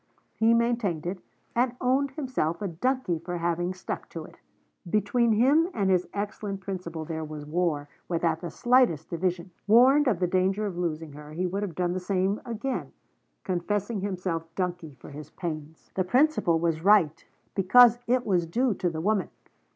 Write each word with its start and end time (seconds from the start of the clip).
He 0.33 0.55
maintained 0.55 1.05
it, 1.05 1.21
and 1.55 1.75
owned 1.79 2.09
himself 2.09 2.59
a 2.63 2.67
donkey 2.67 3.19
for 3.19 3.37
having 3.37 3.71
stuck 3.71 4.09
to 4.09 4.25
it. 4.25 4.39
Between 4.89 5.33
him 5.33 5.69
and 5.75 5.91
his 5.91 6.07
excellent 6.11 6.61
principle 6.61 7.05
there 7.05 7.23
was 7.23 7.45
war, 7.45 7.87
without 8.07 8.41
the 8.41 8.49
slightest 8.49 9.11
division. 9.11 9.51
Warned 9.67 10.07
of 10.07 10.19
the 10.19 10.25
danger 10.25 10.65
of 10.65 10.75
losing 10.75 11.11
her, 11.13 11.33
he 11.33 11.45
would 11.45 11.61
have 11.61 11.75
done 11.75 11.93
the 11.93 11.99
same 11.99 12.41
again, 12.47 12.93
confessing 13.43 14.01
himself 14.01 14.43
donkey 14.55 14.95
for 14.99 15.11
his 15.11 15.29
pains. 15.29 15.91
The 15.93 16.03
principle 16.03 16.57
was 16.57 16.81
right, 16.83 17.23
because 17.53 17.99
it 18.07 18.25
was 18.25 18.47
due 18.47 18.73
to 18.73 18.89
the 18.89 19.01
woman. 19.01 19.29